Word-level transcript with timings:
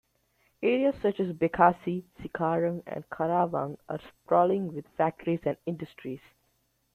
Areas 0.63 0.95
such 0.99 1.19
as 1.19 1.31
Bekasi, 1.31 2.05
Cikarang 2.19 2.81
and 2.87 3.07
Karawang 3.11 3.77
are 3.87 3.99
sprawling 3.99 4.73
with 4.73 4.87
factories 4.97 5.41
and 5.45 5.57
industries. 5.67 6.21